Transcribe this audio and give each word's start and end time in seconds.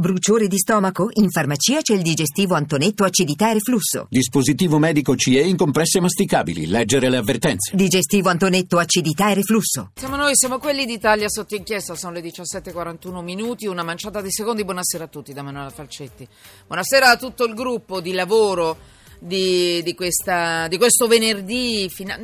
Bruciore 0.00 0.46
di 0.46 0.58
stomaco? 0.58 1.08
In 1.14 1.28
farmacia 1.28 1.80
c'è 1.80 1.92
il 1.92 2.02
digestivo 2.02 2.54
Antonetto 2.54 3.02
acidità 3.02 3.50
e 3.50 3.54
reflusso. 3.54 4.06
Dispositivo 4.08 4.78
medico 4.78 5.16
CE 5.16 5.40
in 5.40 5.56
compresse 5.56 5.98
masticabili. 5.98 6.68
Leggere 6.68 7.10
le 7.10 7.16
avvertenze. 7.16 7.74
Digestivo 7.74 8.28
Antonetto 8.28 8.78
acidità 8.78 9.32
e 9.32 9.34
reflusso. 9.34 9.90
Siamo 9.96 10.14
noi, 10.14 10.36
siamo 10.36 10.58
quelli 10.58 10.86
d'Italia 10.86 11.28
sotto 11.28 11.56
inchiesta, 11.56 11.96
sono 11.96 12.12
le 12.12 12.20
17.41 12.20 13.24
minuti, 13.24 13.66
una 13.66 13.82
manciata 13.82 14.20
di 14.20 14.30
secondi. 14.30 14.62
Buonasera 14.62 15.02
a 15.02 15.08
tutti 15.08 15.32
da 15.32 15.42
Manuela 15.42 15.70
Falcetti. 15.70 16.28
Buonasera 16.68 17.10
a 17.10 17.16
tutto 17.16 17.44
il 17.44 17.54
gruppo 17.54 18.00
di 18.00 18.12
lavoro 18.12 18.78
di, 19.18 19.82
di, 19.82 19.94
questa, 19.96 20.68
di 20.68 20.76
questo 20.76 21.08
venerdì. 21.08 21.90
Fina... 21.90 22.16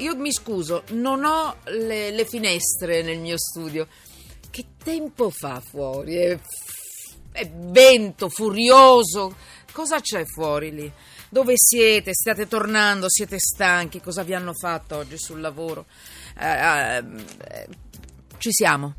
Io 0.00 0.16
mi 0.16 0.32
scuso, 0.32 0.84
non 0.92 1.22
ho 1.22 1.56
le, 1.64 2.12
le 2.12 2.24
finestre 2.24 3.02
nel 3.02 3.18
mio 3.18 3.36
studio. 3.36 3.86
Che 4.52 4.66
tempo 4.84 5.30
fa 5.30 5.60
fuori? 5.60 6.16
È, 6.16 6.38
è 7.32 7.48
vento 7.50 8.28
furioso. 8.28 9.34
Cosa 9.72 10.00
c'è 10.00 10.24
fuori 10.24 10.72
lì? 10.72 10.92
Dove 11.28 11.54
siete? 11.56 12.12
State 12.14 12.46
tornando? 12.46 13.08
Siete 13.08 13.38
stanchi? 13.38 14.00
Cosa 14.00 14.22
vi 14.22 14.34
hanno 14.34 14.52
fatto 14.52 14.96
oggi 14.96 15.18
sul 15.18 15.40
lavoro? 15.40 15.86
Eh, 16.38 16.96
eh, 16.98 17.68
ci 18.38 18.52
siamo. 18.52 18.96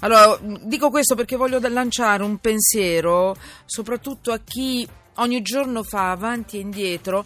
Allora, 0.00 0.38
dico 0.62 0.90
questo 0.90 1.14
perché 1.14 1.36
voglio 1.36 1.58
lanciare 1.68 2.22
un 2.22 2.38
pensiero 2.38 3.36
soprattutto 3.64 4.32
a 4.32 4.40
chi 4.44 4.86
ogni 5.16 5.40
giorno 5.42 5.82
fa 5.82 6.10
avanti 6.10 6.58
e 6.58 6.60
indietro 6.60 7.24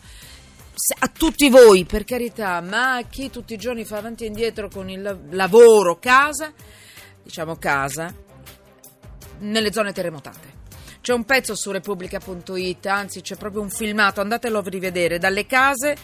a 1.01 1.09
tutti 1.09 1.51
voi, 1.51 1.85
per 1.85 2.05
carità, 2.05 2.61
ma 2.61 2.97
a 2.97 3.03
chi 3.03 3.29
tutti 3.29 3.53
i 3.53 3.59
giorni 3.59 3.85
fa 3.85 3.99
avanti 3.99 4.25
e 4.25 4.29
indietro 4.29 4.69
con 4.69 4.89
il 4.89 5.27
lavoro, 5.31 5.99
casa 5.99 6.53
diciamo 7.23 7.57
casa, 7.57 8.13
nelle 9.41 9.73
zone 9.73 9.93
terremotate. 9.93 10.59
C'è 11.01 11.13
un 11.13 11.25
pezzo 11.25 11.55
su 11.55 11.71
Repubblica.it, 11.71 12.87
anzi 12.87 13.23
c'è 13.23 13.37
proprio 13.37 13.63
un 13.63 13.71
filmato, 13.71 14.21
andatelo 14.21 14.59
a 14.59 14.63
rivedere, 14.65 15.19
dalle 15.19 15.47
case 15.47 15.97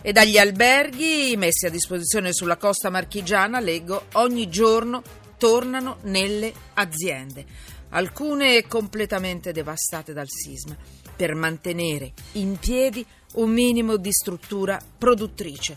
e 0.00 0.12
dagli 0.12 0.38
alberghi 0.38 1.34
messi 1.36 1.66
a 1.66 1.70
disposizione 1.70 2.32
sulla 2.32 2.56
costa 2.56 2.90
marchigiana, 2.90 3.58
leggo, 3.58 4.06
ogni 4.12 4.48
giorno 4.48 5.02
tornano 5.36 5.98
nelle 6.02 6.52
aziende, 6.74 7.44
alcune 7.90 8.66
completamente 8.66 9.52
devastate 9.52 10.12
dal 10.12 10.28
sisma, 10.28 10.76
per 11.16 11.34
mantenere 11.34 12.12
in 12.32 12.56
piedi 12.58 13.04
un 13.34 13.50
minimo 13.50 13.96
di 13.96 14.12
struttura 14.12 14.78
produttrice 14.96 15.76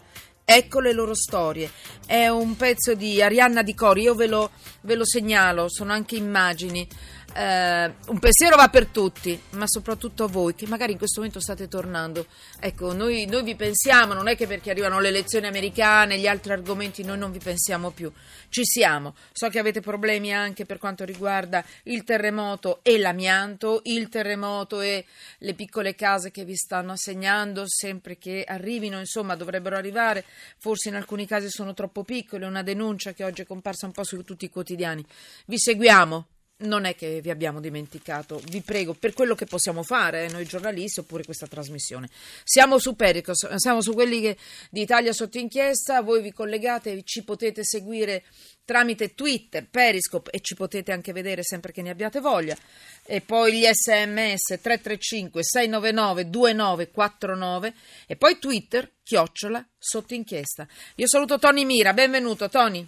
Ecco 0.51 0.79
le 0.79 0.93
loro 0.93 1.13
storie. 1.13 1.69
È 2.07 2.27
un 2.27 2.55
pezzo 2.55 2.95
di 2.95 3.21
Arianna 3.21 3.61
Di 3.61 3.75
Cori, 3.75 4.01
io 4.01 4.15
ve 4.15 4.25
lo, 4.25 4.49
ve 4.81 4.95
lo 4.95 5.05
segnalo, 5.05 5.69
sono 5.69 5.93
anche 5.93 6.15
immagini. 6.15 6.87
Eh, 7.33 7.93
un 8.07 8.19
pensiero 8.19 8.55
va 8.55 8.69
per 8.69 8.87
tutti, 8.87 9.39
ma 9.51 9.65
soprattutto 9.67 10.23
a 10.23 10.27
voi 10.27 10.55
che 10.55 10.67
magari 10.67 10.93
in 10.93 10.97
questo 10.97 11.19
momento 11.19 11.39
state 11.39 11.67
tornando. 11.67 12.25
Ecco, 12.59 12.93
noi, 12.93 13.25
noi, 13.27 13.43
vi 13.43 13.55
pensiamo, 13.55 14.13
non 14.13 14.27
è 14.27 14.35
che 14.35 14.47
perché 14.47 14.71
arrivano 14.71 14.99
le 14.99 15.09
elezioni 15.09 15.45
americane, 15.45 16.17
gli 16.17 16.27
altri 16.27 16.53
argomenti, 16.53 17.03
noi 17.03 17.17
non 17.17 17.31
vi 17.31 17.39
pensiamo 17.39 17.91
più. 17.91 18.11
Ci 18.49 18.65
siamo. 18.65 19.15
So 19.31 19.47
che 19.49 19.59
avete 19.59 19.79
problemi 19.79 20.33
anche 20.33 20.65
per 20.65 20.79
quanto 20.79 21.05
riguarda 21.05 21.63
il 21.83 22.03
terremoto 22.03 22.79
e 22.81 22.97
l'amianto, 22.97 23.81
il 23.83 24.09
terremoto 24.09 24.81
e 24.81 25.05
le 25.39 25.53
piccole 25.53 25.93
case 25.95 26.31
che 26.31 26.43
vi 26.43 26.55
stanno 26.55 26.93
assegnando, 26.93 27.65
sempre 27.67 28.17
che 28.17 28.43
arrivino, 28.47 28.99
insomma, 28.99 29.35
dovrebbero 29.35 29.75
arrivare. 29.75 30.25
Forse 30.57 30.89
in 30.89 30.95
alcuni 30.95 31.27
casi 31.27 31.49
sono 31.49 31.73
troppo 31.73 32.03
piccole, 32.03 32.45
una 32.45 32.63
denuncia 32.63 33.13
che 33.13 33.23
oggi 33.23 33.43
è 33.43 33.45
comparsa 33.45 33.85
un 33.85 33.91
po' 33.91 34.03
su 34.03 34.23
tutti 34.23 34.45
i 34.45 34.49
quotidiani. 34.49 35.05
Vi 35.45 35.59
seguiamo 35.59 36.25
non 36.59 36.85
è 36.85 36.95
che 36.95 37.21
vi 37.21 37.29
abbiamo 37.29 37.59
dimenticato, 37.61 38.41
vi 38.49 38.61
prego, 38.61 38.93
per 38.93 39.13
quello 39.13 39.35
che 39.35 39.45
possiamo 39.45 39.83
fare 39.83 40.27
noi 40.29 40.45
giornalisti 40.45 40.99
oppure 40.99 41.23
questa 41.23 41.47
trasmissione. 41.47 42.09
Siamo 42.43 42.79
su 42.79 42.95
Pericos, 42.95 43.53
siamo 43.55 43.81
su 43.81 43.93
quelli 43.93 44.19
che, 44.19 44.37
di 44.69 44.81
Italia 44.81 45.13
sotto 45.13 45.37
inchiesta, 45.37 46.01
voi 46.01 46.21
vi 46.21 46.33
collegate, 46.33 47.01
ci 47.03 47.23
potete 47.23 47.63
seguire 47.63 48.23
tramite 48.65 49.15
Twitter, 49.15 49.67
Periscope 49.67 50.29
e 50.31 50.41
ci 50.41 50.53
potete 50.53 50.91
anche 50.91 51.13
vedere 51.13 51.43
sempre 51.43 51.71
che 51.71 51.81
ne 51.81 51.89
abbiate 51.89 52.19
voglia. 52.19 52.55
E 53.03 53.21
poi 53.21 53.53
gli 53.53 53.65
sms 53.65 54.59
335 54.61 55.43
699 55.43 56.29
2949 56.29 57.73
e 58.05 58.15
poi 58.15 58.37
Twitter, 58.37 58.91
chiocciola, 59.01 59.65
sotto 59.77 60.13
inchiesta. 60.13 60.67
Io 60.95 61.07
saluto 61.07 61.39
Tony 61.39 61.63
Mira, 61.63 61.93
benvenuto 61.93 62.49
Tony. 62.49 62.85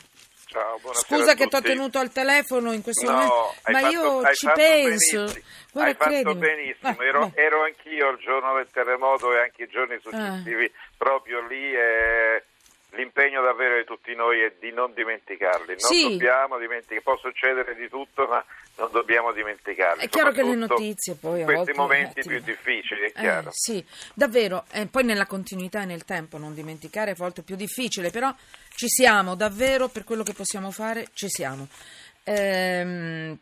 Ciao, 0.51 0.77
Scusa 0.93 1.33
che 1.33 1.47
ti 1.47 1.55
ho 1.55 1.61
tenuto 1.61 1.97
al 1.97 2.11
telefono 2.11 2.73
in 2.73 2.81
questo 2.81 3.09
no, 3.09 3.15
momento, 3.15 3.53
ma 3.67 3.79
fatto, 3.79 3.93
io 3.93 4.33
ci 4.33 4.51
penso. 4.53 5.41
Guarda, 5.71 6.05
hai 6.05 6.23
fatto 6.23 6.35
benissimo, 6.35 6.89
ah, 6.89 7.05
ero, 7.05 7.31
ero, 7.35 7.63
anch'io 7.63 8.09
il 8.09 8.17
giorno 8.17 8.55
del 8.55 8.67
terremoto 8.69 9.33
e 9.33 9.39
anche 9.39 9.63
i 9.63 9.67
giorni 9.69 9.97
successivi 10.01 10.65
ah. 10.65 10.91
proprio 10.97 11.47
lì. 11.47 11.73
E 11.73 12.43
l'impegno 12.91 13.41
davvero 13.41 13.77
di 13.77 13.85
tutti 13.85 14.13
noi 14.15 14.41
è 14.41 14.53
di 14.59 14.71
non 14.71 14.93
dimenticarli. 14.93 15.67
Non 15.67 15.77
sì. 15.77 16.09
dobbiamo 16.09 16.57
dimenticare, 16.57 17.01
può 17.01 17.17
succedere 17.17 17.75
di 17.75 17.87
tutto, 17.89 18.27
ma 18.27 18.43
non 18.77 18.89
dobbiamo 18.91 19.31
dimenticarli. 19.31 20.03
È 20.03 20.09
chiaro 20.09 20.31
che 20.31 20.43
le 20.43 20.55
notizie 20.55 21.15
poi 21.15 21.41
in 21.41 21.45
questi 21.45 21.73
momenti 21.73 22.19
eh, 22.19 22.25
più 22.25 22.39
difficili, 22.41 23.07
è 23.07 23.11
chiaro. 23.11 23.49
Eh, 23.49 23.53
sì, 23.53 23.85
davvero, 24.13 24.65
eh, 24.71 24.87
poi 24.87 25.03
nella 25.03 25.25
continuità 25.25 25.81
e 25.81 25.85
nel 25.85 26.05
tempo 26.05 26.37
non 26.37 26.53
dimenticare 26.53 27.11
è 27.11 27.13
a 27.13 27.17
volte 27.17 27.43
più 27.43 27.55
difficile, 27.55 28.09
però 28.09 28.33
ci 28.75 28.87
siamo 28.87 29.35
davvero 29.35 29.87
per 29.87 30.03
quello 30.03 30.23
che 30.23 30.33
possiamo 30.33 30.71
fare, 30.71 31.07
ci 31.13 31.29
siamo. 31.29 31.67
Ehm, 32.23 33.37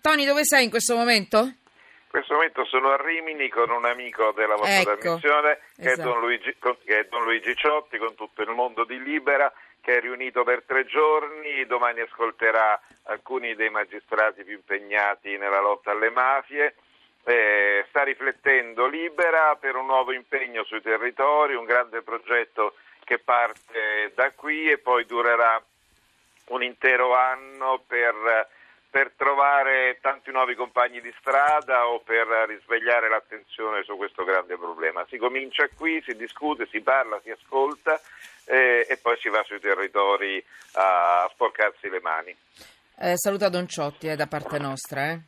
Tony, 0.00 0.24
dove 0.24 0.44
sei 0.44 0.64
in 0.64 0.70
questo 0.70 0.96
momento? 0.96 1.52
In 2.14 2.20
questo 2.20 2.34
momento 2.34 2.64
sono 2.66 2.90
a 2.90 2.96
Rimini 2.96 3.48
con 3.48 3.70
un 3.70 3.84
amico 3.86 4.30
della 4.30 4.54
vostra 4.54 4.92
ecco, 4.92 5.00
trasmissione 5.00 5.58
che, 5.74 5.90
esatto. 5.90 6.00
è 6.00 6.04
Don 6.04 6.20
Luigi, 6.20 6.56
che 6.84 6.98
è 7.00 7.06
Don 7.10 7.24
Luigi 7.24 7.56
Ciotti 7.56 7.98
con 7.98 8.14
tutto 8.14 8.42
il 8.42 8.50
mondo 8.50 8.84
di 8.84 9.02
Libera 9.02 9.52
che 9.80 9.96
è 9.96 10.00
riunito 10.00 10.44
per 10.44 10.62
tre 10.64 10.86
giorni, 10.86 11.66
domani 11.66 12.02
ascolterà 12.02 12.80
alcuni 13.06 13.56
dei 13.56 13.68
magistrati 13.68 14.44
più 14.44 14.54
impegnati 14.54 15.36
nella 15.36 15.60
lotta 15.60 15.90
alle 15.90 16.10
mafie, 16.10 16.76
eh, 17.24 17.84
sta 17.88 18.04
riflettendo 18.04 18.86
Libera 18.86 19.56
per 19.56 19.74
un 19.74 19.86
nuovo 19.86 20.12
impegno 20.12 20.62
sui 20.62 20.82
territori, 20.82 21.56
un 21.56 21.64
grande 21.64 22.02
progetto 22.02 22.76
che 23.02 23.18
parte 23.18 24.12
da 24.14 24.30
qui 24.30 24.70
e 24.70 24.78
poi 24.78 25.04
durerà 25.04 25.60
un 26.50 26.62
intero 26.62 27.12
anno 27.16 27.82
per 27.84 28.52
per 28.94 29.10
trovare 29.16 29.98
tanti 30.00 30.30
nuovi 30.30 30.54
compagni 30.54 31.00
di 31.00 31.12
strada 31.18 31.88
o 31.88 31.98
per 31.98 32.28
risvegliare 32.46 33.08
l'attenzione 33.08 33.82
su 33.82 33.96
questo 33.96 34.22
grande 34.22 34.56
problema. 34.56 35.04
Si 35.08 35.16
comincia 35.16 35.68
qui, 35.76 36.00
si 36.06 36.14
discute, 36.14 36.68
si 36.70 36.80
parla, 36.80 37.20
si 37.24 37.30
ascolta 37.30 38.00
eh, 38.44 38.86
e 38.88 38.96
poi 38.98 39.16
si 39.18 39.28
va 39.30 39.42
sui 39.42 39.58
territori 39.58 40.40
a 40.74 41.28
sporcarsi 41.32 41.88
le 41.88 42.00
mani. 42.00 42.36
Eh, 43.00 43.14
saluta 43.16 43.48
Don 43.48 43.66
Ciotti 43.66 44.06
eh, 44.06 44.14
da 44.14 44.28
parte 44.28 44.60
nostra. 44.60 45.10
Eh. 45.10 45.18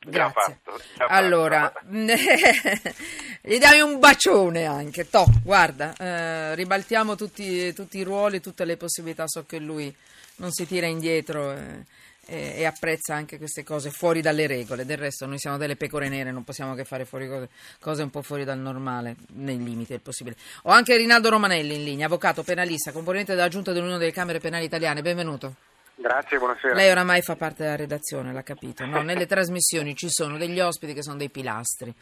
Grazie. 0.00 0.58
Fatto, 0.62 0.78
allora, 1.06 1.72
gli 1.80 3.56
dai 3.56 3.80
un 3.80 4.00
bacione 4.00 4.66
anche. 4.66 5.08
Toh, 5.08 5.24
guarda, 5.42 5.94
eh, 5.96 6.54
ribaltiamo 6.56 7.16
tutti, 7.16 7.72
tutti, 7.72 7.96
i 7.96 8.02
ruoli, 8.02 8.42
tutte 8.42 8.66
le 8.66 8.76
possibilità. 8.76 9.26
So 9.26 9.46
che 9.46 9.58
lui 9.58 9.96
non 10.36 10.50
si 10.50 10.66
tira 10.66 10.84
indietro. 10.84 12.02
Eh 12.26 12.34
e, 12.34 12.60
e, 12.60 12.64
apprezza 12.64 13.14
anche 13.14 13.38
queste 13.38 13.62
cose 13.62 13.90
fuori 13.90 14.20
dalle 14.20 14.46
regole. 14.46 14.84
Del 14.84 14.98
resto, 14.98 15.26
noi 15.26 15.38
siamo 15.38 15.56
delle 15.56 15.76
pecore 15.76 16.08
nere, 16.08 16.30
non 16.30 16.44
possiamo 16.44 16.74
che 16.74 16.84
fare 16.84 17.06
cose, 17.06 17.48
cose, 17.80 18.02
un 18.02 18.10
po' 18.10 18.22
fuori 18.22 18.44
dal 18.44 18.58
normale, 18.58 19.16
nei 19.34 19.62
limiti 19.62 19.92
del 19.92 20.00
possibile. 20.00 20.36
Ho 20.62 20.70
anche 20.70 20.96
Rinaldo 20.96 21.30
Romanelli 21.30 21.74
in 21.74 21.84
linea, 21.84 22.06
avvocato 22.06 22.42
penalista, 22.42 22.92
componente 22.92 23.34
della 23.34 23.48
giunta 23.48 23.72
dell'Unione 23.72 23.98
delle 23.98 24.12
Camere 24.12 24.40
Penali 24.40 24.64
Italiane. 24.64 25.02
Benvenuto. 25.02 25.54
Grazie, 25.96 26.38
buonasera. 26.38 26.74
Lei 26.74 26.90
oramai 26.90 27.22
fa 27.22 27.36
parte 27.36 27.62
della 27.62 27.76
redazione, 27.76 28.32
l'ha 28.32 28.42
capito. 28.42 28.84
No? 28.84 29.02
Nelle 29.02 29.26
trasmissioni 29.26 29.94
ci 29.94 30.10
sono 30.10 30.36
degli 30.36 30.60
ospiti 30.60 30.92
che 30.92 31.02
sono 31.02 31.16
dei 31.16 31.30
pilastri 31.30 31.94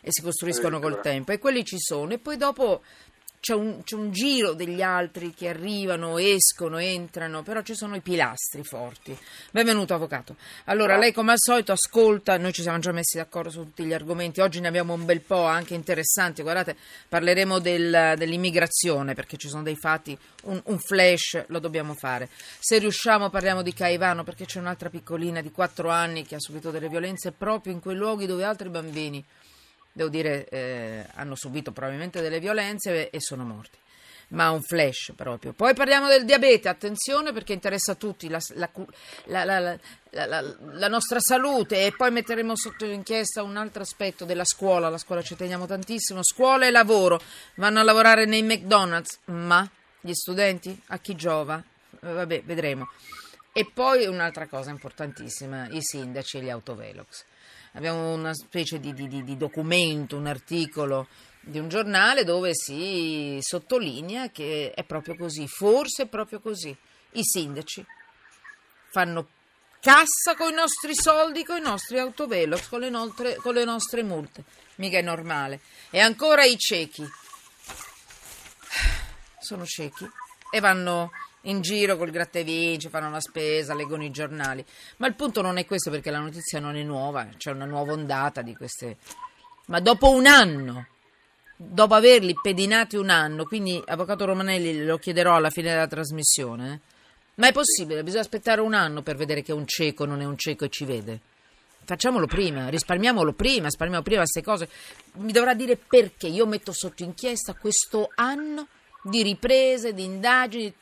e 0.00 0.08
si 0.10 0.22
costruiscono 0.22 0.80
col 0.80 1.00
tempo 1.00 1.32
e 1.32 1.38
quelli 1.38 1.64
ci 1.64 1.76
sono 1.78 2.12
e 2.12 2.18
poi 2.18 2.36
dopo 2.36 2.82
c'è 3.40 3.54
un, 3.54 3.82
c'è 3.84 3.94
un, 3.94 4.10
giro 4.10 4.52
degli 4.52 4.82
altri 4.82 5.32
che 5.32 5.48
arrivano, 5.48 6.18
escono, 6.18 6.78
entrano, 6.78 7.42
però 7.42 7.62
ci 7.62 7.74
sono 7.74 7.94
i 7.94 8.00
pilastri 8.00 8.64
forti. 8.64 9.16
Benvenuto 9.50 9.94
avvocato. 9.94 10.36
Allora, 10.64 10.96
lei 10.96 11.12
come 11.12 11.32
al 11.32 11.38
solito 11.38 11.72
ascolta, 11.72 12.36
noi 12.36 12.52
ci 12.52 12.62
siamo 12.62 12.78
già 12.78 12.92
messi 12.92 13.16
d'accordo 13.16 13.50
su 13.50 13.60
tutti 13.60 13.84
gli 13.84 13.92
argomenti, 13.92 14.40
oggi 14.40 14.60
ne 14.60 14.68
abbiamo 14.68 14.94
un 14.94 15.04
bel 15.04 15.20
po' 15.20 15.44
anche 15.44 15.74
interessanti, 15.74 16.42
guardate, 16.42 16.76
parleremo 17.08 17.58
del, 17.58 18.14
dell'immigrazione 18.16 19.14
perché 19.14 19.36
ci 19.36 19.48
sono 19.48 19.62
dei 19.62 19.76
fatti, 19.76 20.18
un, 20.44 20.60
un, 20.64 20.78
flash 20.78 21.44
lo 21.48 21.58
dobbiamo 21.58 21.94
fare. 21.94 22.28
Se 22.58 22.78
riusciamo 22.78 23.30
parliamo 23.30 23.62
di 23.62 23.72
Caivano 23.72 24.24
perché 24.24 24.46
c'è 24.46 24.58
un'altra 24.58 24.90
piccolina 24.90 25.40
di 25.40 25.50
4 25.50 25.88
anni 25.88 26.24
che 26.24 26.34
ha 26.34 26.40
subito 26.40 26.70
delle 26.70 26.88
violenze 26.88 27.32
proprio 27.32 27.72
in 27.72 27.80
quei 27.80 27.96
luoghi 27.96 28.26
dove 28.26 28.44
altri 28.44 28.68
bambini 28.68 29.24
devo 29.92 30.08
dire, 30.08 30.48
eh, 30.48 31.06
hanno 31.14 31.34
subito 31.34 31.72
probabilmente 31.72 32.20
delle 32.20 32.40
violenze 32.40 33.10
e 33.10 33.20
sono 33.20 33.44
morti. 33.44 33.78
ma 34.30 34.50
un 34.50 34.60
flash 34.60 35.12
proprio. 35.16 35.54
Poi 35.54 35.72
parliamo 35.72 36.06
del 36.06 36.26
diabete, 36.26 36.68
attenzione 36.68 37.32
perché 37.32 37.54
interessa 37.54 37.92
a 37.92 37.94
tutti 37.94 38.28
la, 38.28 38.38
la, 39.24 39.48
la, 39.48 39.78
la, 40.10 40.88
nostra 40.88 41.18
salute 41.18 41.86
e 41.86 41.92
poi 41.92 42.10
metteremo 42.10 42.54
sotto 42.54 42.84
inchiesta 42.84 43.42
un 43.42 43.56
altro 43.56 43.82
aspetto 43.82 44.26
della 44.26 44.44
scuola, 44.44 44.90
la 44.90 44.98
scuola 44.98 45.22
ci 45.22 45.34
teniamo 45.34 45.64
tantissimo, 45.64 46.20
scuola 46.22 46.66
e 46.66 46.70
lavoro, 46.70 47.20
vanno 47.54 47.80
a 47.80 47.82
lavorare 47.82 48.26
nei 48.26 48.42
McDonald's, 48.42 49.18
ma 49.26 49.66
gli 50.00 50.12
studenti 50.12 50.78
a 50.88 50.98
chi 50.98 51.14
giova? 51.14 51.62
Eh, 52.02 52.12
vabbè, 52.12 52.42
vedremo. 52.44 52.86
E 53.58 53.64
poi 53.64 54.06
un'altra 54.06 54.46
cosa 54.46 54.70
importantissima, 54.70 55.66
i 55.70 55.82
sindaci 55.82 56.38
e 56.38 56.42
gli 56.42 56.48
autovelox. 56.48 57.24
Abbiamo 57.72 58.12
una 58.12 58.32
specie 58.32 58.78
di, 58.78 58.94
di, 58.94 59.08
di 59.08 59.36
documento, 59.36 60.16
un 60.16 60.28
articolo 60.28 61.08
di 61.40 61.58
un 61.58 61.68
giornale 61.68 62.22
dove 62.22 62.52
si 62.54 63.36
sottolinea 63.40 64.30
che 64.30 64.70
è 64.72 64.84
proprio 64.84 65.16
così, 65.16 65.48
forse 65.48 66.04
è 66.04 66.06
proprio 66.06 66.38
così. 66.38 66.68
I 67.14 67.24
sindaci 67.24 67.84
fanno 68.90 69.26
cassa 69.80 70.36
con 70.36 70.52
i 70.52 70.54
nostri 70.54 70.94
soldi, 70.94 71.42
con 71.42 71.56
i 71.56 71.60
nostri 71.60 71.98
autovelox, 71.98 72.68
con 72.68 72.78
le, 72.78 72.90
nostre, 72.90 73.34
con 73.34 73.54
le 73.54 73.64
nostre 73.64 74.04
multe. 74.04 74.44
Mica 74.76 74.98
è 74.98 75.02
normale. 75.02 75.62
E 75.90 75.98
ancora 75.98 76.44
i 76.44 76.56
ciechi. 76.56 77.04
Sono 79.40 79.64
ciechi 79.66 80.08
e 80.48 80.60
vanno 80.60 81.10
in 81.42 81.60
giro 81.60 81.96
col 81.96 82.10
gratta 82.10 82.38
e 82.38 82.44
vinci, 82.44 82.88
fanno 82.88 83.10
la 83.10 83.20
spesa, 83.20 83.74
leggono 83.74 84.04
i 84.04 84.10
giornali. 84.10 84.64
Ma 84.98 85.06
il 85.06 85.14
punto 85.14 85.42
non 85.42 85.58
è 85.58 85.66
questo 85.66 85.90
perché 85.90 86.10
la 86.10 86.20
notizia 86.20 86.60
non 86.60 86.76
è 86.76 86.82
nuova, 86.82 87.28
c'è 87.36 87.50
una 87.50 87.66
nuova 87.66 87.92
ondata 87.92 88.42
di 88.42 88.54
queste... 88.54 88.96
Ma 89.66 89.80
dopo 89.80 90.10
un 90.10 90.26
anno 90.26 90.86
dopo 91.60 91.94
averli 91.94 92.34
pedinati 92.40 92.96
un 92.96 93.10
anno, 93.10 93.44
quindi 93.44 93.82
Avvocato 93.84 94.24
Romanelli 94.24 94.84
lo 94.84 94.96
chiederò 94.96 95.34
alla 95.34 95.50
fine 95.50 95.70
della 95.70 95.88
trasmissione, 95.88 96.72
eh? 96.72 96.80
ma 97.34 97.48
è 97.48 97.52
possibile, 97.52 98.04
bisogna 98.04 98.22
aspettare 98.22 98.60
un 98.60 98.74
anno 98.74 99.02
per 99.02 99.16
vedere 99.16 99.42
che 99.42 99.52
un 99.52 99.66
cieco 99.66 100.04
non 100.04 100.20
è 100.20 100.24
un 100.24 100.38
cieco 100.38 100.64
e 100.64 100.68
ci 100.68 100.84
vede. 100.84 101.20
Facciamolo 101.84 102.26
prima, 102.26 102.68
risparmiamolo 102.68 103.32
prima, 103.32 103.64
risparmiamo 103.64 104.02
prima 104.02 104.20
queste 104.20 104.42
cose. 104.42 104.68
Mi 105.14 105.32
dovrà 105.32 105.54
dire 105.54 105.76
perché 105.76 106.26
io 106.26 106.46
metto 106.46 106.72
sotto 106.72 107.02
inchiesta 107.02 107.54
questo 107.54 108.10
anno 108.14 108.68
di 109.02 109.22
riprese, 109.22 109.94
di 109.94 110.04
indagini. 110.04 110.72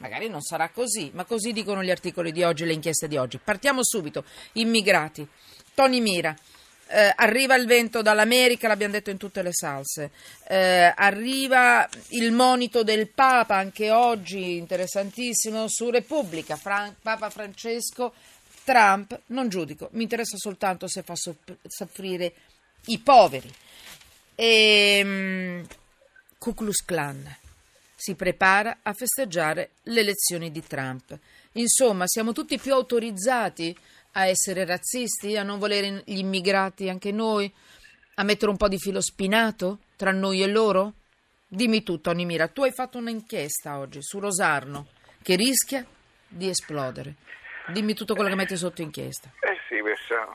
Magari 0.00 0.28
non 0.28 0.40
sarà 0.40 0.70
così, 0.70 1.10
ma 1.14 1.24
così 1.24 1.52
dicono 1.52 1.82
gli 1.82 1.90
articoli 1.90 2.32
di 2.32 2.42
oggi, 2.42 2.64
le 2.64 2.72
inchieste 2.72 3.06
di 3.06 3.16
oggi. 3.16 3.38
Partiamo 3.38 3.84
subito. 3.84 4.24
Immigrati. 4.52 5.26
Tony 5.74 6.00
Mira. 6.00 6.34
Eh, 6.92 7.12
arriva 7.14 7.54
il 7.54 7.66
vento 7.66 8.02
dall'America, 8.02 8.66
l'abbiamo 8.66 8.94
detto 8.94 9.10
in 9.10 9.18
tutte 9.18 9.42
le 9.42 9.52
salse. 9.52 10.10
Eh, 10.48 10.92
arriva 10.96 11.88
il 12.08 12.32
monito 12.32 12.82
del 12.82 13.08
Papa, 13.08 13.56
anche 13.56 13.90
oggi 13.90 14.56
interessantissimo, 14.56 15.68
su 15.68 15.90
Repubblica. 15.90 16.56
Fra- 16.56 16.92
Papa 17.00 17.30
Francesco, 17.30 18.12
Trump, 18.64 19.20
non 19.26 19.48
giudico, 19.48 19.88
mi 19.92 20.02
interessa 20.02 20.36
soltanto 20.36 20.88
se 20.88 21.02
fa 21.02 21.14
soffrire 21.14 22.32
i 22.86 22.98
poveri. 22.98 23.52
E, 24.34 25.00
um, 25.04 25.66
Ku 26.38 26.54
Klux 26.54 26.84
Klan 26.84 27.36
si 28.00 28.14
prepara 28.14 28.78
a 28.82 28.94
festeggiare 28.94 29.72
le 29.82 30.00
elezioni 30.00 30.50
di 30.50 30.62
Trump. 30.62 31.18
Insomma, 31.52 32.04
siamo 32.06 32.32
tutti 32.32 32.58
più 32.58 32.72
autorizzati 32.72 33.76
a 34.12 34.26
essere 34.26 34.64
razzisti, 34.64 35.36
a 35.36 35.42
non 35.42 35.58
volere 35.58 36.02
gli 36.06 36.16
immigrati 36.16 36.88
anche 36.88 37.12
noi, 37.12 37.52
a 38.14 38.22
mettere 38.22 38.50
un 38.50 38.56
po' 38.56 38.68
di 38.68 38.78
filo 38.78 39.02
spinato 39.02 39.80
tra 39.96 40.12
noi 40.12 40.42
e 40.42 40.46
loro? 40.46 40.94
Dimmi 41.46 41.82
tu, 41.82 42.00
Tony 42.00 42.24
Mira, 42.24 42.48
tu 42.48 42.62
hai 42.62 42.72
fatto 42.72 42.96
un'inchiesta 42.96 43.78
oggi 43.78 44.02
su 44.02 44.18
Rosarno 44.18 44.86
che 45.22 45.36
rischia 45.36 45.84
di 46.26 46.48
esplodere. 46.48 47.16
Dimmi 47.66 47.92
tutto 47.92 48.14
quello 48.14 48.30
che 48.30 48.36
metti 48.36 48.56
sotto 48.56 48.80
inchiesta. 48.80 49.30
Eh 49.40 49.58
sì, 49.68 49.76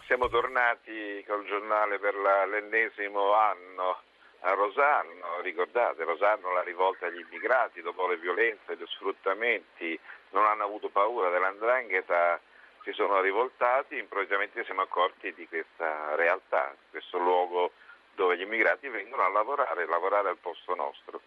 siamo 0.05 0.29
tornati 0.29 1.23
col 1.27 1.43
giornale 1.47 1.97
per 1.97 2.13
l'ennesimo 2.13 3.33
anno 3.33 4.01
a 4.41 4.53
Rosarno, 4.53 5.41
ricordate, 5.41 6.03
Rosarno 6.03 6.53
la 6.53 6.61
rivolta 6.61 7.07
agli 7.07 7.19
immigrati 7.19 7.81
dopo 7.81 8.07
le 8.07 8.17
violenze, 8.17 8.75
gli 8.75 8.85
sfruttamenti, 8.87 9.99
non 10.29 10.45
hanno 10.45 10.63
avuto 10.63 10.89
paura 10.89 11.29
dell'andrangheta 11.29 12.39
si 12.85 12.91
sono 12.93 13.19
rivoltati, 13.19 13.97
improvvisamente 13.97 14.63
siamo 14.63 14.81
accorti 14.81 15.33
di 15.33 15.47
questa 15.47 16.13
realtà, 16.13 16.75
questo 16.91 17.17
luogo 17.17 17.71
dove 18.13 18.37
gli 18.37 18.41
immigrati 18.41 18.87
vengono 18.89 19.23
a 19.23 19.29
lavorare, 19.29 19.87
lavorare 19.87 20.29
al 20.29 20.37
posto 20.37 20.75
nostro. 20.75 21.19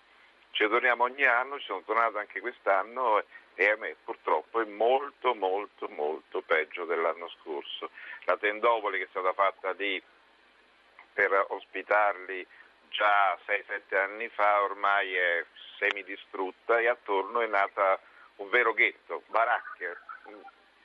Ci 0.52 0.68
torniamo 0.68 1.02
ogni 1.02 1.24
anno, 1.24 1.58
ci 1.58 1.66
sono 1.66 1.82
tornato 1.84 2.18
anche 2.18 2.40
quest'anno 2.40 3.24
e 3.54 3.70
a 3.70 3.76
me 3.76 3.96
purtroppo 4.04 4.60
è 4.60 4.64
molto 4.66 5.34
molto 5.34 5.88
molto 5.88 6.42
peggio 6.42 6.84
dell'anno 6.84 7.28
scorso. 7.40 7.90
La 8.24 8.36
tendopoli 8.36 8.98
che 8.98 9.04
è 9.04 9.08
stata 9.10 9.32
fatta 9.32 9.72
lì 9.72 10.00
per 11.12 11.44
ospitarli 11.48 12.46
già 12.88 13.38
6-7 13.46 13.96
anni 13.96 14.28
fa 14.28 14.62
ormai 14.62 15.14
è 15.14 15.44
semidistrutta 15.78 16.78
e 16.78 16.88
attorno 16.88 17.40
è 17.40 17.46
nata 17.46 17.98
un 18.36 18.48
vero 18.50 18.72
ghetto, 18.72 19.22
baracche, 19.26 19.96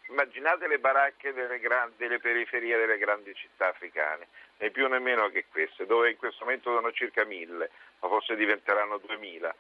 immaginate 0.10 0.68
le 0.68 0.80
baracche 0.80 1.34
delle, 1.34 1.60
grandi, 1.60 1.96
delle, 1.98 2.20
periferie 2.20 2.78
delle 2.78 2.98
grandi 2.98 3.34
città 3.34 3.70
africane, 3.70 4.28
né 4.58 4.70
più 4.70 4.88
né 4.88 5.00
meno 5.00 5.30
che 5.30 5.46
queste, 5.50 5.86
dove 5.86 6.12
in 6.12 6.18
questo 6.18 6.44
momento 6.46 6.74
sono 6.74 6.92
circa 6.92 7.26
mille, 7.26 7.70
ma 8.00 8.08
forse 8.08 8.36
diventeranno 8.36 8.98
duemila. 8.98 9.54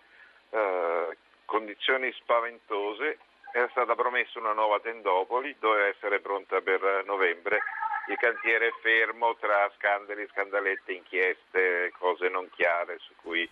Eh, 0.50 1.18
condizioni 1.45 2.12
spaventose, 2.13 3.18
era 3.53 3.67
stata 3.69 3.94
promessa 3.94 4.39
una 4.39 4.53
nuova 4.53 4.79
tendopoli, 4.79 5.55
doveva 5.59 5.85
essere 5.85 6.19
pronta 6.19 6.59
per 6.61 7.03
novembre, 7.05 7.61
il 8.07 8.17
cantiere 8.17 8.67
è 8.67 8.73
fermo 8.81 9.35
tra 9.35 9.71
scandali, 9.77 10.27
scandalette, 10.31 10.91
inchieste, 10.91 11.94
cose 11.97 12.29
non 12.29 12.50
chiare 12.50 12.97
su 13.00 13.13
cui 13.21 13.47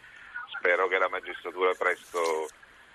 spero 0.58 0.88
che 0.88 0.98
la 0.98 1.08
magistratura 1.08 1.74
presto 1.76 2.50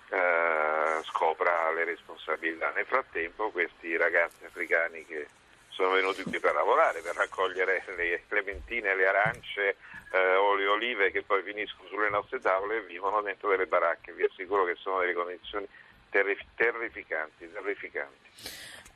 eh, 0.09 1.01
scopra 1.03 1.71
le 1.71 1.85
responsabilità. 1.85 2.71
Nel 2.71 2.85
frattempo 2.85 3.51
questi 3.51 3.95
ragazzi 3.95 4.43
africani 4.43 5.05
che 5.05 5.27
sono 5.69 5.91
venuti 5.91 6.23
qui 6.23 6.39
per 6.39 6.53
lavorare, 6.53 7.01
per 7.01 7.15
raccogliere 7.15 7.83
le 7.95 8.23
clementine, 8.27 8.95
le 8.95 9.07
arance 9.07 9.77
eh, 10.11 10.35
o 10.35 10.55
le 10.55 10.67
olive 10.67 11.11
che 11.11 11.23
poi 11.23 11.41
finiscono 11.41 11.87
sulle 11.87 12.09
nostre 12.09 12.39
tavole 12.39 12.81
vivono 12.81 13.21
dentro 13.21 13.49
delle 13.49 13.65
baracche. 13.65 14.11
Vi 14.11 14.23
assicuro 14.23 14.65
che 14.65 14.75
sono 14.75 14.99
delle 14.99 15.13
condizioni 15.13 15.67
terrif- 16.09 16.45
terrificanti, 16.55 17.51
terrificanti. 17.51 18.29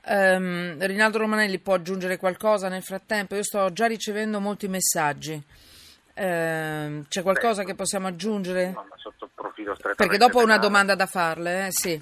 Um, 0.04 0.84
Rinaldo 0.84 1.20
Romanelli 1.20 1.60
può 1.60 1.76
aggiungere 1.76 2.18
qualcosa 2.18 2.70
nel 2.70 2.82
frattempo? 2.82 3.36
Io 3.36 3.44
sto 3.44 3.72
già 3.72 3.86
ricevendo 3.86 4.40
molti 4.40 4.68
messaggi. 4.68 5.34
Uh, 6.14 7.06
c'è 7.08 7.22
qualcosa 7.22 7.62
Beh, 7.62 7.70
che 7.70 7.76
possiamo 7.76 8.08
aggiungere? 8.08 8.72
No, 8.72 8.86
sotto 8.96 9.30
profilo 9.34 9.74
strettamente 9.76 10.04
Perché 10.04 10.18
dopo 10.18 10.40
ho 10.40 10.44
una 10.44 10.58
domanda 10.58 10.96
da 10.96 11.06
farle, 11.06 11.68
eh? 11.68 11.72
sì. 11.72 12.02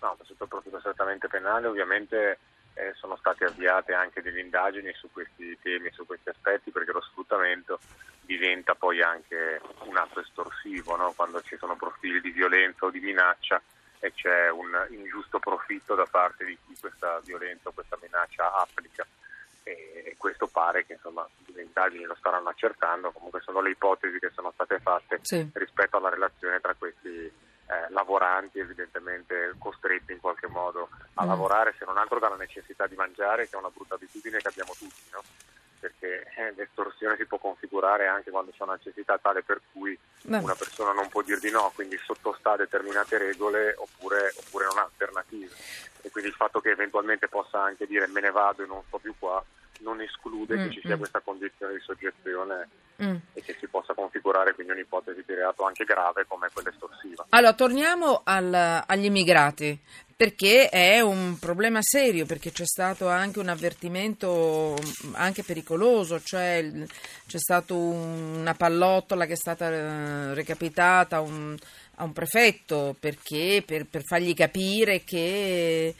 No, 0.00 0.16
sotto 0.22 0.44
il 0.44 0.48
profilo 0.48 0.78
strettamente 0.78 1.28
penale 1.28 1.66
ovviamente 1.66 2.38
eh, 2.74 2.92
sono 2.94 3.16
state 3.16 3.44
avviate 3.44 3.92
anche 3.92 4.22
delle 4.22 4.40
indagini 4.40 4.92
su 4.94 5.10
questi 5.10 5.58
temi, 5.60 5.90
su 5.92 6.06
questi 6.06 6.28
aspetti, 6.28 6.70
perché 6.70 6.92
lo 6.92 7.00
sfruttamento 7.00 7.80
diventa 8.20 8.74
poi 8.74 9.02
anche 9.02 9.60
un 9.84 9.96
atto 9.96 10.20
estorsivo, 10.20 10.94
no? 10.96 11.12
quando 11.16 11.42
ci 11.42 11.56
sono 11.58 11.74
profili 11.76 12.20
di 12.20 12.30
violenza 12.30 12.86
o 12.86 12.90
di 12.90 13.00
minaccia 13.00 13.60
e 14.00 14.12
c'è 14.12 14.50
un 14.50 14.86
ingiusto 14.90 15.38
profitto 15.38 15.94
da 15.94 16.06
parte 16.10 16.44
di 16.44 16.56
chi 16.66 16.76
questa 16.80 17.20
violenza 17.24 17.68
o 17.68 17.72
questa 17.72 17.98
minaccia 18.00 18.52
applica. 18.52 19.06
E 19.62 20.14
questo 20.16 20.46
pare 20.46 20.86
che 20.86 20.94
insomma, 20.94 21.28
le 21.46 21.62
indagini 21.62 22.04
lo 22.04 22.14
staranno 22.18 22.48
accertando, 22.48 23.10
comunque 23.12 23.42
sono 23.42 23.60
le 23.60 23.70
ipotesi 23.70 24.18
che 24.18 24.30
sono 24.34 24.50
state 24.52 24.78
fatte 24.78 25.18
sì. 25.22 25.46
rispetto 25.52 25.98
alla 25.98 26.08
relazione 26.08 26.60
tra 26.60 26.74
questi 26.74 27.30
eh, 27.68 27.90
lavoranti 27.90 28.58
evidentemente 28.60 29.54
costretti 29.58 30.12
in 30.12 30.20
qualche 30.20 30.46
modo 30.46 30.88
a 31.14 31.24
mm. 31.24 31.28
lavorare 31.28 31.74
se 31.78 31.84
non 31.84 31.98
altro 31.98 32.18
dalla 32.18 32.36
necessità 32.36 32.86
di 32.86 32.96
mangiare 32.96 33.46
che 33.46 33.56
è 33.56 33.58
una 33.58 33.68
brutta 33.68 33.94
abitudine 33.94 34.38
che 34.38 34.48
abbiamo 34.48 34.72
tutti 34.72 35.02
no? 35.12 35.22
Perché 35.78 36.26
eh, 36.36 36.52
l'estorsione 36.56 37.16
si 37.16 37.26
può 37.26 37.38
configurare 37.38 38.06
anche 38.06 38.30
quando 38.30 38.50
c'è 38.50 38.62
una 38.62 38.74
necessità 38.74 39.18
tale 39.18 39.42
per 39.42 39.60
cui 39.72 39.98
Beh. 40.22 40.38
una 40.38 40.54
persona 40.54 40.92
non 40.92 41.08
può 41.08 41.22
dir 41.22 41.38
di 41.38 41.50
no 41.50 41.70
quindi 41.74 41.96
sottostà 41.98 42.52
a 42.52 42.56
determinate 42.56 43.18
regole 43.18 43.74
oppure, 43.76 44.34
oppure 44.36 44.66
non 44.66 44.78
ha 44.78 44.82
alternative 44.82 45.54
e 46.02 46.10
quindi 46.10 46.30
il 46.30 46.36
fatto 46.36 46.60
che 46.60 46.70
eventualmente 46.70 47.28
possa 47.28 47.62
anche 47.62 47.86
dire 47.86 48.06
me 48.06 48.20
ne 48.20 48.30
vado 48.30 48.62
e 48.62 48.66
non 48.66 48.82
sto 48.86 48.98
più 48.98 49.14
qua 49.18 49.44
non 49.80 50.00
esclude 50.00 50.56
mm, 50.56 50.64
che 50.64 50.70
ci 50.70 50.80
sia 50.80 50.96
mm. 50.96 50.98
questa 50.98 51.20
condizione 51.20 51.74
di 51.74 51.80
soggezione 51.80 52.68
mm. 53.02 53.16
e 53.32 53.42
che 53.42 53.56
si 53.58 53.66
possa 53.68 53.94
configurare 53.94 54.54
quindi 54.54 54.72
un'ipotesi 54.72 55.22
di 55.26 55.34
reato 55.34 55.64
anche 55.64 55.84
grave 55.84 56.24
come 56.26 56.48
quella 56.52 56.70
estorsiva. 56.70 57.26
Allora, 57.30 57.54
torniamo 57.54 58.22
al, 58.24 58.82
agli 58.86 59.04
immigrati, 59.04 59.80
perché 60.18 60.68
è 60.68 60.98
un 60.98 61.38
problema 61.38 61.78
serio, 61.80 62.26
perché 62.26 62.50
c'è 62.50 62.66
stato 62.66 63.06
anche 63.06 63.38
un 63.38 63.48
avvertimento 63.48 64.76
anche 65.12 65.44
pericoloso, 65.44 66.20
cioè 66.20 66.68
c'è 67.24 67.38
stata 67.38 67.72
una 67.72 68.52
pallottola 68.54 69.26
che 69.26 69.34
è 69.34 69.36
stata 69.36 69.70
eh, 69.70 70.34
recapitata, 70.34 71.20
un, 71.20 71.56
a 71.94 72.02
un 72.02 72.12
prefetto 72.12 72.96
perché 72.98 73.62
per, 73.64 73.86
per 73.86 74.02
fargli 74.02 74.34
capire 74.34 75.04
che, 75.04 75.94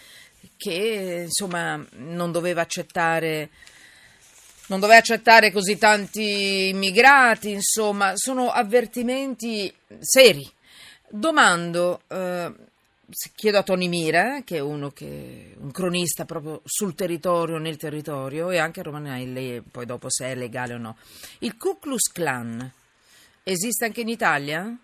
che 0.57 1.25
insomma 1.27 1.85
non 1.97 2.33
doveva 2.33 2.63
accettare 2.63 3.51
non 4.69 4.81
doveva 4.81 4.99
accettare 4.99 5.51
così 5.51 5.79
tanti 5.79 6.69
immigrati, 6.69 7.53
insomma, 7.53 8.13
sono 8.17 8.51
avvertimenti 8.51 9.73
seri. 9.99 10.47
Domando, 11.09 12.03
eh, 12.07 12.53
chiedo 13.35 13.59
a 13.59 13.63
Tony 13.63 13.89
Mira, 13.89 14.43
che 14.45 14.57
è 14.57 14.61
uno 14.61 14.91
che, 14.91 15.55
un 15.59 15.71
cronista 15.71 16.27
proprio 16.27 16.61
sul 16.65 16.95
territorio, 16.95 17.57
nel 17.57 17.77
territorio, 17.77 18.51
e 18.51 18.59
anche 18.59 18.81
a 18.81 18.83
Romanelli, 18.83 19.63
poi 19.63 19.87
dopo 19.87 20.11
se 20.11 20.27
è 20.27 20.35
legale 20.35 20.75
o 20.75 20.79
no. 20.79 20.97
Il 21.39 21.57
Ku 21.57 21.79
Klux 21.79 22.13
Klan 22.13 22.71
esiste 23.43 23.87
anche 23.87 24.03
in 24.03 24.09
Italia? 24.09 24.77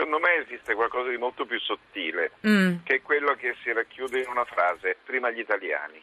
Secondo 0.00 0.26
me 0.26 0.36
esiste 0.36 0.74
qualcosa 0.74 1.10
di 1.10 1.18
molto 1.18 1.44
più 1.44 1.60
sottile, 1.60 2.32
mm. 2.46 2.76
che 2.84 2.94
è 2.94 3.02
quello 3.02 3.34
che 3.34 3.54
si 3.62 3.70
racchiude 3.70 4.20
in 4.20 4.30
una 4.30 4.46
frase, 4.46 4.96
prima 5.04 5.28
gli 5.30 5.40
italiani. 5.40 6.02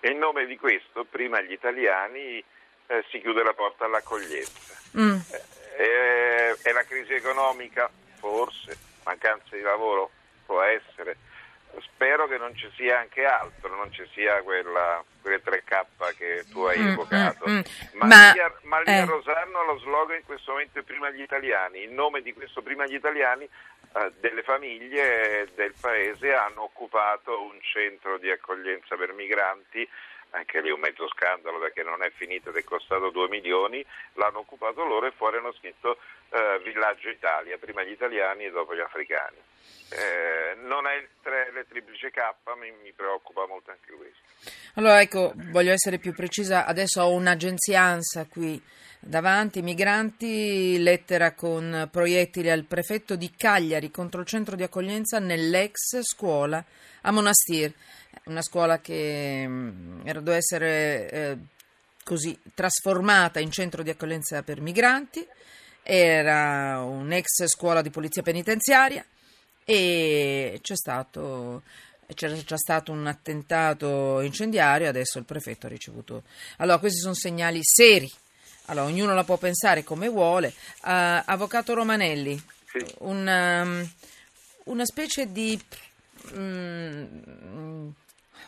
E 0.00 0.10
in 0.10 0.18
nome 0.18 0.44
di 0.44 0.58
questo, 0.58 1.04
prima 1.04 1.38
agli 1.38 1.52
italiani, 1.52 2.44
eh, 2.88 3.04
si 3.08 3.18
chiude 3.22 3.42
la 3.42 3.54
porta 3.54 3.86
all'accoglienza. 3.86 4.74
Mm. 4.98 5.16
Eh, 5.78 6.56
è 6.60 6.72
la 6.72 6.84
crisi 6.84 7.14
economica? 7.14 7.90
Forse. 8.18 8.76
Mancanza 9.04 9.56
di 9.56 9.62
lavoro? 9.62 10.10
Può 10.44 10.60
essere. 10.60 11.16
Spero 11.78 12.26
che 12.26 12.38
non 12.38 12.54
ci 12.56 12.70
sia 12.76 12.98
anche 12.98 13.24
altro, 13.24 13.74
non 13.74 13.92
ci 13.92 14.06
sia 14.12 14.42
quella, 14.42 15.02
quelle 15.20 15.42
3K 15.42 16.16
che 16.16 16.44
tu 16.50 16.62
hai 16.62 16.78
mm, 16.78 16.88
evocato. 16.88 17.48
Mm, 17.48 17.56
mm. 17.56 17.62
Ma, 17.94 18.06
ma, 18.06 18.32
lì, 18.32 18.40
a, 18.40 18.52
ma 18.62 18.80
lì 18.80 18.90
eh. 18.90 18.98
a 18.98 19.04
Rosarno 19.04 19.64
lo 19.64 19.78
slogan 19.78 20.16
in 20.16 20.24
questo 20.24 20.52
momento 20.52 20.78
è 20.78 20.82
prima 20.82 21.10
gli 21.10 21.22
italiani. 21.22 21.84
In 21.84 21.94
nome 21.94 22.22
di 22.22 22.32
questo 22.32 22.62
prima 22.62 22.86
gli 22.86 22.94
italiani 22.94 23.44
eh, 23.44 24.12
delle 24.20 24.42
famiglie 24.42 25.48
del 25.54 25.74
paese 25.80 26.34
hanno 26.34 26.62
occupato 26.62 27.42
un 27.42 27.58
centro 27.60 28.18
di 28.18 28.30
accoglienza 28.30 28.96
per 28.96 29.12
migranti 29.12 29.88
anche 30.30 30.60
lì 30.60 30.70
un 30.70 30.80
mezzo 30.80 31.08
scandalo 31.08 31.58
perché 31.58 31.82
non 31.82 32.02
è 32.02 32.10
finito 32.10 32.50
ed 32.50 32.56
è 32.56 32.64
costato 32.64 33.10
2 33.10 33.28
milioni, 33.28 33.84
l'hanno 34.14 34.38
occupato 34.40 34.84
loro 34.84 35.06
e 35.06 35.12
fuori 35.12 35.38
hanno 35.38 35.52
scritto 35.52 35.98
eh, 36.30 36.60
Villaggio 36.62 37.08
Italia, 37.08 37.58
prima 37.58 37.82
gli 37.82 37.90
italiani 37.90 38.44
e 38.44 38.50
dopo 38.50 38.74
gli 38.74 38.80
africani. 38.80 39.36
Eh, 39.92 40.54
non 40.66 40.86
è 40.86 40.94
il 40.94 41.08
tre, 41.20 41.50
le 41.52 41.66
triplice 41.68 42.10
K, 42.10 42.18
mi, 42.56 42.70
mi 42.82 42.92
preoccupa 42.92 43.44
molto 43.46 43.72
anche 43.72 43.92
questo. 43.92 44.20
Allora 44.74 45.00
ecco, 45.00 45.32
voglio 45.50 45.72
essere 45.72 45.98
più 45.98 46.14
precisa, 46.14 46.64
adesso 46.64 47.02
ho 47.02 47.12
un'agenzia 47.12 47.80
ANSA 47.80 48.26
qui 48.26 48.62
davanti, 49.00 49.62
migranti, 49.62 50.80
lettera 50.80 51.32
con 51.32 51.88
proiettili 51.90 52.50
al 52.50 52.64
prefetto 52.64 53.16
di 53.16 53.32
Cagliari 53.36 53.90
contro 53.90 54.20
il 54.20 54.26
centro 54.26 54.54
di 54.54 54.62
accoglienza 54.62 55.18
nell'ex 55.18 56.00
scuola 56.02 56.64
a 57.02 57.10
Monastir, 57.10 57.72
una 58.26 58.42
scuola 58.42 58.80
che 58.80 59.44
mm, 59.44 60.02
doveva 60.02 60.36
essere 60.36 61.10
eh, 61.10 61.36
così 62.04 62.38
trasformata 62.54 63.40
in 63.40 63.50
centro 63.50 63.82
di 63.82 63.90
accoglienza 63.90 64.42
per 64.44 64.60
migranti, 64.60 65.26
era 65.82 66.80
un'ex 66.82 67.46
scuola 67.46 67.82
di 67.82 67.90
polizia 67.90 68.22
penitenziaria 68.22 69.04
e 69.72 70.58
c'è 70.62 70.76
stato 70.76 71.62
c'era 72.14 72.34
già 72.42 72.56
stato 72.56 72.90
un 72.90 73.06
attentato 73.06 74.20
incendiario, 74.20 74.88
adesso 74.88 75.18
il 75.18 75.24
prefetto 75.24 75.66
ha 75.66 75.68
ricevuto. 75.68 76.24
Allora, 76.56 76.78
questi 76.78 76.98
sono 76.98 77.14
segnali 77.14 77.60
seri 77.62 78.10
allora, 78.70 78.86
ognuno 78.86 79.14
la 79.14 79.24
può 79.24 79.36
pensare 79.36 79.82
come 79.82 80.08
vuole. 80.08 80.54
Uh, 80.82 81.22
Avvocato 81.24 81.74
Romanelli, 81.74 82.40
sì. 82.66 82.94
una, 82.98 83.62
um, 83.62 83.90
una, 84.66 84.84
specie 84.84 85.32
di 85.32 85.60
um, 86.34 87.92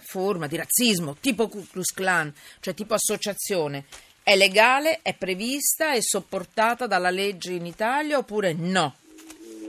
forma 0.00 0.46
di 0.46 0.56
razzismo 0.56 1.16
tipo 1.20 1.48
Ku 1.48 1.66
Klux 1.68 1.92
Klan, 1.92 2.32
cioè 2.60 2.72
tipo 2.72 2.94
associazione, 2.94 3.86
è 4.22 4.36
legale, 4.36 5.00
è 5.02 5.12
prevista, 5.14 5.92
è 5.92 6.00
sopportata 6.00 6.86
dalla 6.86 7.10
legge 7.10 7.52
in 7.54 7.66
Italia 7.66 8.18
oppure 8.18 8.52
no? 8.52 8.94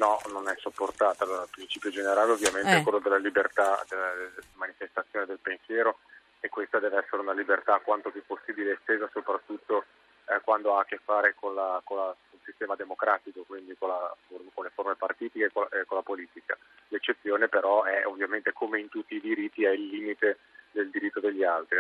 No, 0.04 0.20
non 0.34 0.50
è 0.50 0.56
sopportata. 0.60 1.24
Allora, 1.24 1.44
il 1.44 1.50
principio 1.50 1.90
generale 1.90 2.34
ovviamente 2.34 2.72
eh. 2.72 2.78
è 2.80 2.84
quello 2.84 3.00
della 3.00 3.18
libertà 3.18 3.82
della 3.88 4.12
manifestazione 4.56 5.26
del 5.26 5.40
pensiero 5.42 6.00
e 6.42 6.50
questa 6.50 6.80
deve 6.80 6.98
essere 6.98 7.22
una 7.22 7.32
libertà 7.32 7.80
quanto 7.80 8.12
più 8.12 8.22
possibile 8.26 8.74
estesa 8.74 9.10
soprattutto 9.14 9.86
eh, 10.26 10.42
quando 10.44 10.76
ha 10.76 10.82
a 10.82 10.86
che 10.86 11.00
fare 11.02 11.36
con, 11.40 11.56
la, 11.56 11.80
con, 11.86 11.96
la, 11.96 12.14
il 12.32 12.40
sistema 12.44 12.76
democratico, 12.76 13.44
quindi 13.48 13.78
con, 13.80 13.88
la, 13.88 14.14
con 14.54 14.66
le 14.66 14.72
forme 14.74 14.96
partitiche 14.96 15.46
e 15.46 15.52
con, 15.54 15.68
eh, 15.72 15.86
con, 15.86 15.96
la 15.96 16.04
politica. 16.04 16.58
L'eccezione 16.90 17.48
però 17.48 17.84
è 17.84 18.06
ovviamente 18.06 18.52
come 18.52 18.82
in 18.82 18.90
tutti 18.90 19.16
i 19.16 19.22
diritti 19.22 19.64
è 19.64 19.70
il 19.70 19.88
limite 19.88 20.40
del 20.72 20.90
diritto 20.90 21.22
degli 21.22 21.46
altri. 21.46 21.78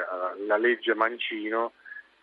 La 0.47 0.55
legge 0.55 0.93
Mancino 0.93 1.73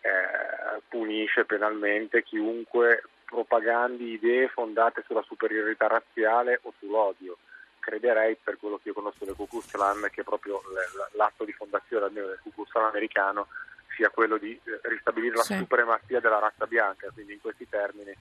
eh, 0.01 0.81
punisce 0.87 1.45
penalmente 1.45 2.23
chiunque 2.23 3.03
propagandi 3.31 4.11
idee 4.11 4.49
fondate 4.49 5.03
sulla 5.07 5.23
superiorità 5.23 5.87
razziale 5.87 6.59
o 6.63 6.73
sull'odio 6.77 7.37
crederei 7.79 8.37
per 8.41 8.57
quello 8.59 8.77
che 8.77 8.89
io 8.89 8.93
conosco 8.93 9.25
del 9.25 9.35
Ku 9.35 9.47
Klux 9.47 9.71
Klan 9.71 10.07
che 10.11 10.23
proprio 10.23 10.61
l'atto 11.13 11.45
di 11.45 11.53
fondazione 11.53 12.05
almeno 12.05 12.27
del 12.27 12.39
Ku 12.43 12.51
Klux 12.53 12.69
Klan 12.69 12.85
americano 12.85 13.47
sia 13.95 14.09
quello 14.09 14.37
di 14.37 14.51
eh, 14.51 14.79
ristabilire 14.83 15.35
la 15.35 15.43
sì. 15.43 15.57
supremazia 15.57 16.19
della 16.19 16.39
razza 16.39 16.65
bianca, 16.65 17.09
quindi 17.13 17.33
in 17.33 17.41
questi 17.41 17.67
termini 17.67 18.11
eh, 18.11 18.17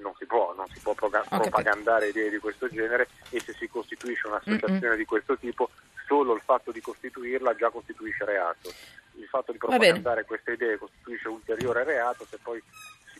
non 0.00 0.14
si 0.18 0.26
può, 0.26 0.54
non 0.54 0.66
si 0.68 0.80
può 0.80 0.94
propagandare 0.94 2.08
idee 2.08 2.30
di 2.30 2.38
questo 2.38 2.68
genere 2.68 3.08
e 3.30 3.40
se 3.40 3.52
si 3.54 3.68
costituisce 3.68 4.26
un'associazione 4.26 4.88
Mm-mm. 4.88 4.96
di 4.96 5.04
questo 5.04 5.36
tipo 5.36 5.70
solo 6.06 6.34
il 6.34 6.42
fatto 6.42 6.70
di 6.70 6.80
costituirla 6.80 7.56
già 7.56 7.70
costituisce 7.70 8.24
reato. 8.24 8.70
Il 9.14 9.26
fatto 9.28 9.52
di 9.52 9.58
propagandare 9.58 10.24
queste 10.24 10.52
idee 10.52 10.76
costituisce 10.76 11.28
ulteriore 11.28 11.84
reato 11.84 12.26
se 12.26 12.38
poi 12.42 12.62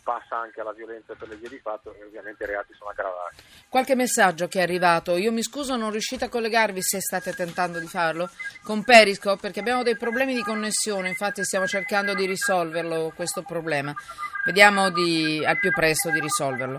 passa 0.06 0.38
anche 0.38 0.60
alla 0.60 0.72
violenza 0.72 1.14
per 1.14 1.26
le 1.26 1.34
vie 1.34 1.48
di 1.48 1.58
fatto 1.58 1.92
e 1.92 2.04
ovviamente 2.04 2.44
i 2.44 2.46
reati 2.46 2.72
sono 2.78 2.90
aggravati. 2.90 3.42
Qualche 3.68 3.96
messaggio 3.96 4.46
che 4.46 4.60
è 4.60 4.62
arrivato, 4.62 5.16
io 5.16 5.32
mi 5.32 5.42
scuso 5.42 5.74
non 5.74 5.90
riuscite 5.90 6.26
a 6.26 6.28
collegarvi 6.28 6.80
se 6.80 7.00
state 7.00 7.32
tentando 7.32 7.80
di 7.80 7.88
farlo 7.88 8.30
con 8.62 8.84
Periscope 8.84 9.40
perché 9.40 9.58
abbiamo 9.58 9.82
dei 9.82 9.96
problemi 9.96 10.32
di 10.32 10.42
connessione, 10.42 11.08
infatti 11.08 11.42
stiamo 11.42 11.66
cercando 11.66 12.14
di 12.14 12.24
risolverlo 12.24 13.12
questo 13.16 13.42
problema, 13.42 13.92
vediamo 14.44 14.90
di, 14.90 15.44
al 15.44 15.58
più 15.58 15.72
presto 15.72 16.10
di 16.10 16.20
risolverlo. 16.20 16.78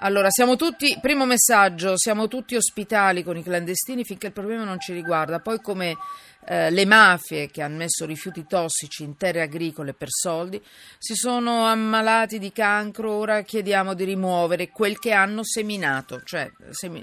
Allora, 0.00 0.28
siamo 0.28 0.56
tutti, 0.56 0.98
primo 1.00 1.24
messaggio, 1.24 1.96
siamo 1.96 2.28
tutti 2.28 2.54
ospitali 2.54 3.22
con 3.22 3.38
i 3.38 3.42
clandestini 3.42 4.04
finché 4.04 4.26
il 4.26 4.32
problema 4.34 4.62
non 4.62 4.78
ci 4.78 4.92
riguarda. 4.92 5.40
Poi 5.40 5.58
come 5.62 5.96
eh, 6.44 6.70
le 6.70 6.84
mafie 6.84 7.50
che 7.50 7.62
hanno 7.62 7.78
messo 7.78 8.04
rifiuti 8.04 8.44
tossici 8.46 9.04
in 9.04 9.16
terre 9.16 9.40
agricole 9.40 9.94
per 9.94 10.08
soldi 10.10 10.62
si 10.98 11.14
sono 11.14 11.64
ammalati 11.64 12.38
di 12.38 12.52
cancro, 12.52 13.12
ora 13.12 13.40
chiediamo 13.40 13.94
di 13.94 14.04
rimuovere 14.04 14.68
quel 14.68 14.98
che 14.98 15.12
hanno 15.12 15.42
seminato, 15.42 16.20
cioè 16.24 16.50
semi, 16.70 17.02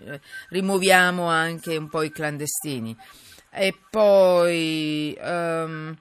rimuoviamo 0.50 1.26
anche 1.26 1.76
un 1.76 1.90
po' 1.90 2.04
i 2.04 2.12
clandestini. 2.12 2.96
E 3.50 3.76
poi... 3.90 5.18
Um, 5.20 5.98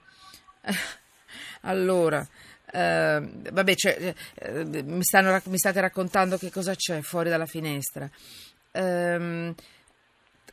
allora... 1.62 2.26
Uh, 2.75 3.50
vabbè, 3.50 3.75
cioè, 3.75 4.14
uh, 4.49 4.83
mi, 4.85 5.02
stanno, 5.02 5.38
mi, 5.45 5.59
state 5.59 5.78
raccontando 5.81 6.38
che 6.38 6.50
cosa 6.50 6.75
c'è 6.75 7.02
fuori 7.02 7.28
dalla 7.28 7.45
finestra. 7.45 8.09
Um, 8.73 9.54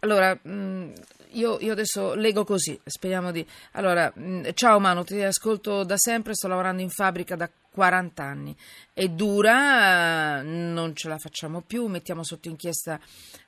allora, 0.01 0.38
mm, 0.48 0.92
io, 1.32 1.58
io, 1.60 1.72
adesso 1.72 2.16
leggo 2.16 2.44
così, 2.44 2.80
speriamo 2.84 3.32
di... 3.32 3.46
Allora, 3.74 4.12
mm, 4.18 4.48
ciao 4.54 4.80
Manu, 4.80 5.04
ti 5.04 5.22
ascolto 5.22 5.84
da 5.84 5.98
sempre, 5.98 6.34
sto 6.34 6.48
lavorando 6.48 6.82
in 6.82 6.89
fabbrica 6.89 7.36
da 7.36 7.50
40 7.79 8.21
anni. 8.21 8.53
È 8.93 9.07
dura, 9.07 10.41
non 10.41 10.93
ce 10.95 11.07
la 11.07 11.17
facciamo 11.17 11.62
più, 11.62 11.86
mettiamo 11.86 12.25
sotto 12.25 12.50
inchiesta 12.50 13.00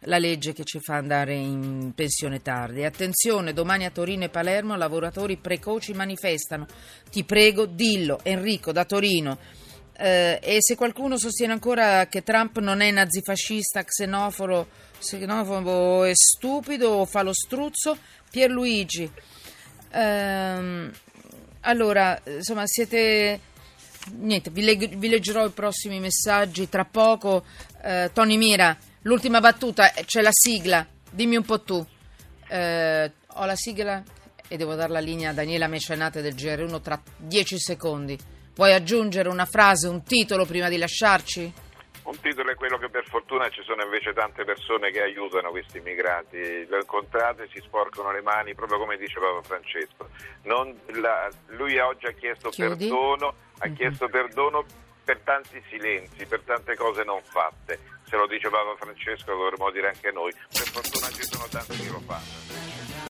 la 0.06 0.18
legge 0.18 0.54
che 0.54 0.64
ci 0.64 0.80
fa 0.80 0.96
andare 0.96 1.34
in 1.34 1.92
pensione 1.94 2.42
tardi. 2.42 2.86
Attenzione, 2.86 3.52
domani 3.52 3.84
a 3.84 3.90
Torino 3.90 4.24
e 4.24 4.30
Palermo 4.30 4.78
lavoratori 4.78 5.36
precoci 5.36 5.92
manifestano. 5.92 6.66
Ti 7.10 7.26
prego, 7.26 7.66
dillo, 7.66 8.22
Enrico 8.24 8.72
da 8.72 8.86
Torino. 8.86 9.38
Eh, 9.98 10.40
e 10.42 10.58
se 10.62 10.78
qualcuno 10.78 11.18
sostiene 11.18 11.52
ancora 11.52 12.08
che 12.08 12.24
Trump 12.24 12.60
non 12.60 12.80
è 12.80 12.90
nazifascista, 12.90 13.84
xenofobo, 13.84 14.66
xenofobo 14.98 16.06
e 16.06 16.14
stupido 16.16 16.88
o 16.88 17.06
fa 17.06 17.22
lo 17.22 17.34
struzzo, 17.34 17.98
Pierluigi. 18.30 19.12
Ehm, 19.92 20.90
allora, 21.60 22.18
insomma, 22.26 22.64
siete 22.66 23.50
Niente, 24.10 24.50
vi, 24.50 24.64
leg- 24.64 24.96
vi, 24.96 25.10
leggerò 25.10 25.46
i 25.46 25.52
prossimi 25.52 26.00
messaggi 26.00 26.68
tra 26.68 26.86
poco. 26.86 27.46
Eh, 27.84 28.10
Tony 28.14 28.38
Mira, 28.38 28.76
l'ultima 29.04 29.40
battuta, 29.40 29.94
eh, 29.94 30.06
c'è 30.06 30.22
la 30.22 30.32
sigla, 30.32 30.86
dimmi 31.10 31.36
un 31.36 31.44
po' 31.44 31.62
tu. 31.62 31.86
Eh, 32.48 33.12
ho 33.28 33.46
la 33.46 33.56
sigla 33.56 34.04
e 34.48 34.58
devo 34.58 34.76
dare 34.76 34.92
la 34.92 35.00
linea 35.00 35.30
a 35.30 35.34
Daniela 35.34 35.68
Mecenate 35.68 36.22
del 36.22 36.36
GR1 36.36 36.82
tra 36.82 37.02
dieci 37.16 37.58
secondi. 37.60 38.18
Vuoi 38.56 38.74
aggiungere 38.74 39.30
una 39.30 39.46
frase, 39.46 39.88
un 39.88 40.04
titolo 40.04 40.46
prima 40.46 40.68
di 40.68 40.78
lasciarci? 40.78 41.54
Titolo 42.22 42.52
è 42.52 42.56
quello 42.56 42.78
che 42.78 42.90
per 42.90 43.06
fortuna 43.06 43.50
ci 43.50 43.64
sono 43.64 43.84
invece 43.84 44.14
tante 44.14 44.46
persone 44.46 44.92
che 44.92 45.02
aiutano 45.02 45.50
questi 45.50 45.80
immigrati, 45.80 46.66
lo 46.68 46.78
incontrate, 46.78 47.50
si 47.52 47.60
sporcano 47.60 48.12
le 48.12 48.22
mani, 48.22 48.54
proprio 48.54 48.78
come 48.78 48.98
dice 48.98 49.20
Papa 49.20 49.42
Francesco. 49.42 50.10
La, 51.02 51.30
lui 51.48 51.78
oggi 51.80 52.06
ha 52.06 52.12
chiesto 52.12 52.50
Chiudi. 52.50 52.88
perdono, 52.88 53.34
ha 53.60 53.68
mm-hmm. 53.68 53.76
chiesto 53.76 54.08
perdono 54.08 54.66
per 55.04 55.20
tanti 55.24 55.62
silenzi, 55.70 56.26
per 56.26 56.42
tante 56.42 56.76
cose 56.76 57.04
non 57.04 57.22
fatte. 57.24 57.80
Se 58.08 58.16
lo 58.16 58.28
dice 58.28 58.50
Papa 58.50 58.76
Francesco 58.78 59.34
dovremmo 59.34 59.72
dire 59.72 59.88
anche 59.88 60.12
noi, 60.12 60.32
per 60.32 60.68
fortuna 60.68 61.08
ci 61.10 61.24
sono 61.24 61.48
tanti 61.50 61.78
che 61.78 61.90
lo 61.90 62.00
fanno. 62.00 62.61